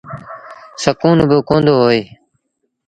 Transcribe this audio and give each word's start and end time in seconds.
سڪون 0.83 1.17
با 1.29 1.37
ڪوندو 1.47 1.73
هوئي۔ 1.81 2.01